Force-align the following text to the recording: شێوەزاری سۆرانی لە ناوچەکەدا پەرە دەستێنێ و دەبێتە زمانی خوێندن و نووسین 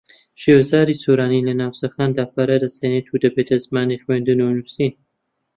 شێوەزاری 0.41 0.99
سۆرانی 1.03 1.45
لە 1.47 1.53
ناوچەکەدا 1.61 2.25
پەرە 2.33 2.57
دەستێنێ 2.63 3.01
و 3.13 3.21
دەبێتە 3.23 3.55
زمانی 3.65 4.01
خوێندن 4.03 4.39
و 4.41 4.53
نووسین 4.57 4.93